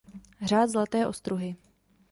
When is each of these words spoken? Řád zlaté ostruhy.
Řád 0.41 0.69
zlaté 0.69 1.07
ostruhy. 1.07 1.55